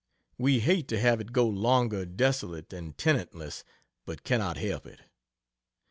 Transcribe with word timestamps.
We 0.39 0.61
hate 0.61 0.87
to 0.87 0.99
have 0.99 1.21
it 1.21 1.31
go 1.31 1.45
longer 1.47 2.07
desolate 2.07 2.73
and 2.73 2.97
tenantless, 2.97 3.63
but 4.03 4.23
cannot 4.23 4.57
help 4.57 4.87
it. 4.87 5.01